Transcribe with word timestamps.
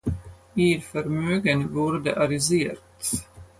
Ihr 0.55 0.81
Vermögen 0.81 1.75
wurde 1.75 2.17
arisiert. 2.17 2.81